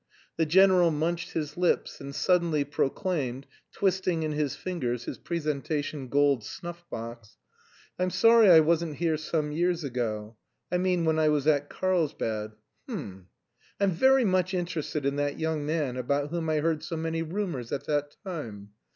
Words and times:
The 0.35 0.47
general 0.47 0.89
munched 0.89 1.33
his 1.33 1.57
lips, 1.57 2.01
and 2.01 2.15
suddenly 2.15 2.63
proclaimed, 2.63 3.45
twisting 3.71 4.23
in 4.23 4.31
his 4.31 4.55
fingers 4.55 5.03
his 5.03 5.19
presentation 5.19 6.07
gold 6.07 6.43
snuff 6.43 6.83
box. 6.89 7.37
"I'm 7.99 8.09
sorry 8.09 8.49
I 8.49 8.61
wasn't 8.61 8.95
here 8.95 9.15
some 9.15 9.51
years 9.51 9.83
ago... 9.83 10.37
I 10.71 10.79
mean 10.79 11.05
when 11.05 11.19
I 11.19 11.29
was 11.29 11.45
at 11.45 11.69
Carlsbad... 11.69 12.53
H'm! 12.89 13.27
I'm 13.79 13.91
very 13.91 14.25
much 14.25 14.55
interested 14.55 15.05
in 15.05 15.17
that 15.17 15.37
young 15.37 15.67
man 15.67 15.97
about 15.97 16.31
whom 16.31 16.49
I 16.49 16.61
heard 16.61 16.81
so 16.81 16.97
many 16.97 17.21
rumours 17.21 17.71
at 17.71 17.85
that 17.85 18.15
time. 18.25 18.71